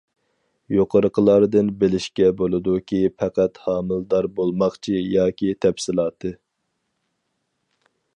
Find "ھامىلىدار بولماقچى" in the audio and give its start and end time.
3.67-5.03